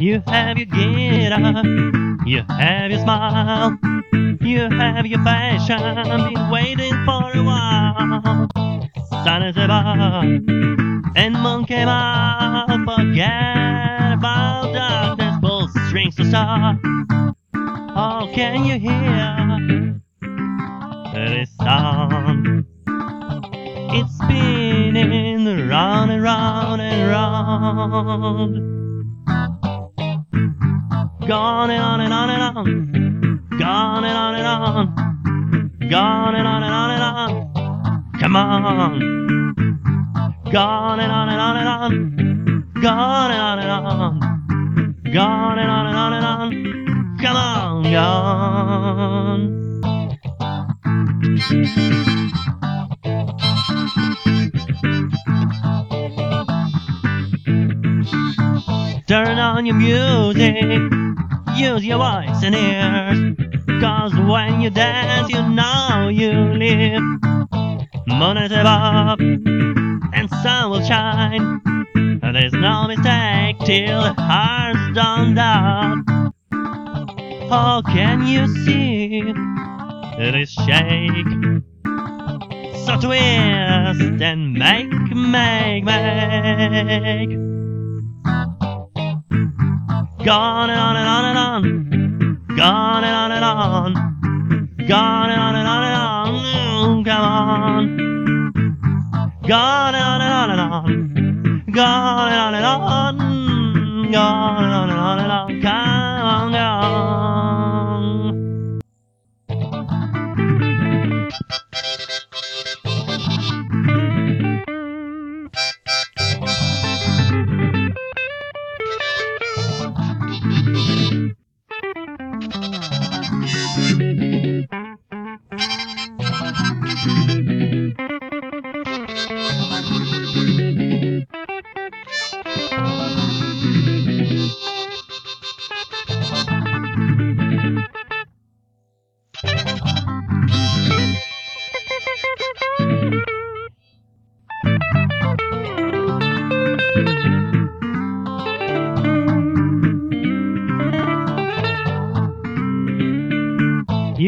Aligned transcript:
get 0.00 1.32
up, 1.32 1.64
you 2.26 2.42
have 2.48 2.90
your 2.90 3.00
smile, 3.00 3.76
you 4.40 4.68
have 4.70 5.06
your 5.06 5.22
fashion, 5.22 6.32
been 6.32 6.50
waiting 6.50 6.94
for 7.04 7.30
a 7.34 7.42
while. 7.42 8.48
Sun 9.24 9.42
is 9.42 9.56
above, 9.58 10.24
and 11.16 11.34
moon 11.42 11.66
came 11.66 11.88
out, 11.88 12.68
forget 12.86 14.14
about 14.14 14.72
darkness, 14.72 15.36
pull 15.42 15.68
strings 15.86 16.16
to 16.16 16.24
start. 16.24 16.78
Oh, 17.54 18.30
can 18.34 18.64
you 18.64 18.78
hear 18.78 20.00
this 21.12 21.50
song? 21.58 22.64
It's 23.92 24.14
spinning 24.16 25.68
round 25.68 26.10
and 26.10 26.22
round 26.22 26.80
and 26.80 27.10
round. 27.10 28.79
Gone 31.26 31.70
and 31.70 31.82
on 31.82 32.00
and 32.00 32.12
on 32.12 32.30
and 32.30 32.42
on. 32.42 33.48
Gone 33.58 34.04
and 34.04 34.16
on 34.16 34.34
and 34.34 34.46
on. 34.46 35.88
Gone 35.88 36.34
and 36.34 36.46
on 36.48 36.62
and 36.62 36.72
on 36.72 36.90
and 36.90 37.02
on. 37.02 38.10
Come 38.20 38.36
on. 38.36 39.00
Gone 40.50 41.00
and 41.00 41.12
on 41.12 41.28
and 41.28 41.40
on 41.40 41.56
and 41.56 41.68
on. 41.68 42.72
Gone 42.82 43.30
and 43.30 43.40
on 43.40 43.58
and 43.58 43.70
on. 43.70 44.20
Gone 45.12 45.58
and 45.58 45.70
on 45.70 45.86
and 45.86 45.96
on 45.96 46.12
and 46.12 46.24
on. 46.24 46.70
Come 47.20 47.36
on, 47.36 47.82
gone. 47.92 49.60
Turn 59.06 59.38
on 59.38 59.66
your 59.66 59.74
music, 59.74 60.54
use 61.60 61.84
your 61.84 61.98
voice 61.98 62.42
and 62.42 62.54
ears. 62.54 63.36
Cause 63.82 64.14
when 64.14 64.62
you 64.62 64.70
dance, 64.70 65.28
you 65.30 65.42
know 65.42 66.08
you 66.10 66.32
live. 66.32 67.02
Moon 68.06 68.36
is 68.38 68.50
above, 68.52 69.20
and 69.20 70.30
sun 70.42 70.70
will 70.70 70.82
shine. 70.82 71.60
There's 72.32 72.52
no 72.54 72.86
mistake 72.88 73.58
till 73.66 74.14
heart's 74.14 74.94
done 74.94 75.34
down. 75.34 76.32
How 77.50 77.82
can 77.82 78.26
you 78.26 78.46
see 78.64 79.20
this 80.16 80.50
shake? 80.50 81.26
So 82.86 82.96
twist 83.00 84.22
and 84.22 84.54
make, 84.54 84.90
make, 85.14 85.84
make. 85.84 87.50
Gone 90.24 90.68
and 90.70 90.80
on 90.80 90.96
and 90.96 91.08
on 91.08 91.24
and 91.24 91.38
on. 91.38 92.46
Gone 92.56 93.04
and 93.04 93.14
on 93.16 93.32
and 93.32 93.44
on. 93.44 93.94
Gone 94.86 95.30
and 95.30 95.40
on 95.40 95.56
and 95.56 95.68
on 95.68 95.84
and 95.84 95.96
on. 95.96 96.34
Mm, 96.34 97.04
Come 97.06 97.24
on. 97.24 97.84
Gone 99.48 99.94
and 99.94 100.04
on 100.04 100.20
and 100.20 100.32
on 100.34 100.50
and 100.50 100.60
on. 100.60 101.64
Gone 101.72 102.28
and 102.28 102.40
on 102.40 102.54
and 102.54 102.66
on. 102.66 104.12
Gone 104.12 104.69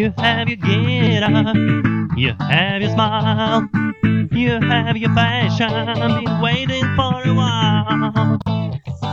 You 0.03 0.13
have 0.19 0.49
your 0.49 0.57
get 0.57 1.23
up, 1.23 1.55
you 2.17 2.35
have 2.41 2.83
your 2.83 2.91
smile, 2.91 3.69
you 4.33 4.59
have 4.61 4.97
your 4.97 5.15
fashion, 5.15 6.25
been 6.25 6.41
waiting 6.41 6.83
for 6.97 7.23
a 7.25 7.33
while. 7.33 8.37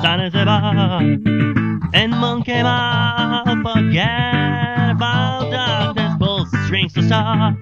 Sun 0.02 0.20
is 0.22 0.34
above, 0.34 1.04
and 1.94 2.12
moon 2.20 2.42
came 2.42 2.66
out, 2.66 3.46
forget 3.62 4.90
about 4.90 5.52
darkness, 5.52 6.16
pull 6.18 6.48
strings 6.66 6.94
to 6.94 7.04
start. 7.04 7.60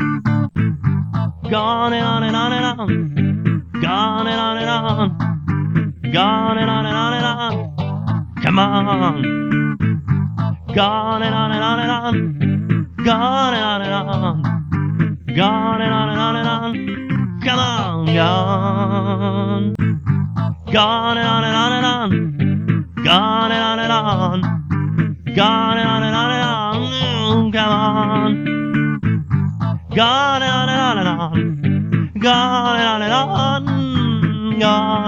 Gone 1.51 1.91
and 1.91 2.05
on 2.05 2.23
and 2.23 2.33
on 2.33 2.53
and 2.53 2.65
on, 2.65 3.81
gone 3.81 4.27
and 4.27 4.39
on 4.39 4.57
and 4.57 4.69
on, 4.69 6.11
gone 6.13 6.57
and 6.57 6.69
on 6.69 6.85
and 6.85 6.95
on 6.95 7.13
and 7.13 7.25
on. 7.25 8.35
Come 8.41 8.57
on, 8.57 9.21
gone 10.73 11.23
and 11.23 11.35
on 11.35 11.51
and 11.51 11.61
on 11.61 11.79
and 11.81 11.91
on. 11.91 12.76
Gone 13.05 13.53
and 13.53 13.63
on 13.63 13.81
and 13.81 13.93
on. 13.93 14.41
Gone 15.35 15.81
and 15.81 15.93
on 15.93 16.09
and 16.09 16.19
on 16.19 16.35
and 16.35 16.47
on. 16.47 17.39
Come 17.43 17.59
on, 17.59 18.05
gone. 18.07 19.75
Gone 20.71 21.17
and 21.17 21.27
on 21.27 21.43
and 21.43 21.55
on 21.55 21.71
and 21.73 21.85
on. 21.85 22.09
Gone 23.03 23.51
and 23.51 23.63
on 23.63 23.79
and 23.79 23.91
on. 23.91 24.41
Gone 25.35 25.77
and 25.77 25.87
on 25.87 26.03
and 26.03 26.15
on 26.15 26.31
and 26.31 26.43
on. 26.43 26.75
Mm, 26.81 27.53
Come 27.53 27.69
on. 27.69 28.31
Gone 29.95 30.41
and 30.43 30.51
on 30.51 30.69
and 30.69 30.81
on 30.81 30.97
and 30.97 31.07
on. 31.07 32.11
Gone 32.19 32.75
and 32.79 32.87
on 32.87 33.01
and 33.03 33.13
on. 33.13 34.59
Gone 34.59 35.06